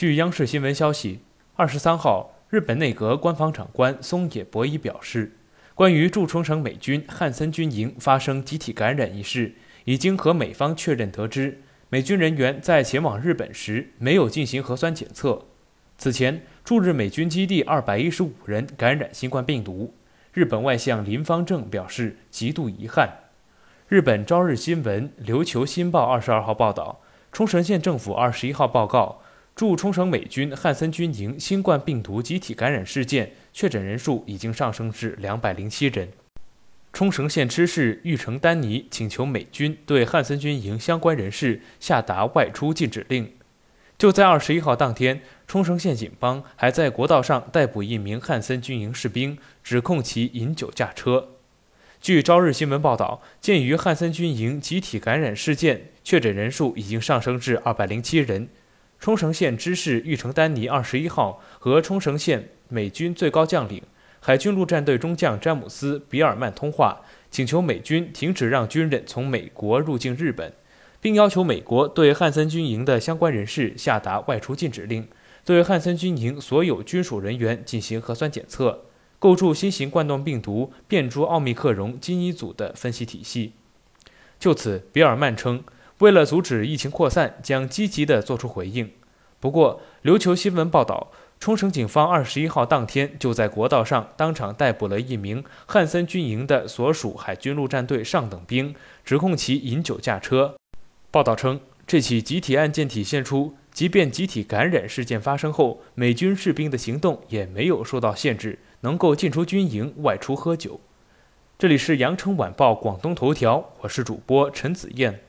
[0.00, 1.20] 据央视新闻消息，
[1.56, 5.36] 二十三号，日本内阁官房长官松野博一表示，
[5.74, 9.52] 关于驻冲绳美军汉森军营发生集体感染一事，
[9.84, 11.60] 已经和美方确认得知，
[11.90, 15.44] 美军人员在前往日本时没有进行核酸检测。
[15.98, 19.92] 此前，驻日美军基地二百一十五人感染新冠病毒。
[20.32, 23.24] 日本外相林方正表示极度遗憾。
[23.88, 29.19] 日本朝日新闻、琉球新报二十二号报道，冲绳县政府二十一号报告，
[29.54, 36.08] 驻冲绳美军汉森军营新冠病毒集体感染事件确诊人数已经上升至两百零七人。
[36.92, 43.32] 冲绳县知事玉城丹尼请求美军对汉森军营相关人士下达外出禁止令。
[43.98, 51.28] 就在二十一号当天，冲绳县警方还在国道上逮捕一名汉森军营士兵，指控其饮酒驾车。
[52.00, 58.48] 据朝日新闻报道，鉴于汉森军营集体感染事件确诊人数已经上升至二百零七人，
[59.00, 63.82] 冲绳县知事玉城丹尼二十一号和冲绳县美军最高将领、
[64.20, 70.52] 海军陆战队中将詹姆斯·比尔曼通话，请求美军停止让军人从美国入境日本。
[71.00, 75.08] 并要求美国对汉森军营的相关人士下达外出禁止令，
[75.46, 78.84] 对汉森军营所有军属人员进行核酸检测，
[79.18, 83.54] 构筑新型冠状病毒变株奥密克戎基因组的分析体系。
[84.38, 85.64] 就此，比尔曼称，
[86.00, 88.90] 为了阻止疫情扩散，将积极地作出回应。
[89.38, 100.54] 不过，琉球新闻报道，冲绳警方二十一号当天就在国道上当场逮捕了一名汉森军营的所属海军陆战队上等兵，指控其饮酒驾车。
[101.10, 110.80] 报道称，这起集体案件体现出，即便集体感染事件发生后，美军士兵的行动也没有受到限制，能够进出军营、外出喝酒。
[111.58, 115.20] 这里是羊城晚报广东头条，我是主播陈子燕。